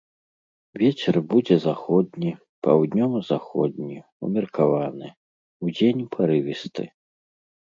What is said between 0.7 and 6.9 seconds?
Вецер будзе заходні, паўднёва-заходні, умеркаваны, удзень парывісты.